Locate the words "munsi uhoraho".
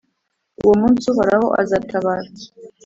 0.81-1.47